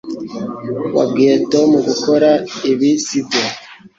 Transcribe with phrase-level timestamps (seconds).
[0.95, 2.29] Wabwiye Tom gukora
[2.71, 3.43] ibi sibyo